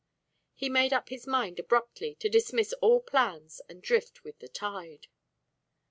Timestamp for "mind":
1.27-1.59